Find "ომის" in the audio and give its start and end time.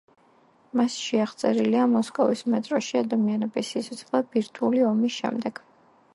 4.95-5.21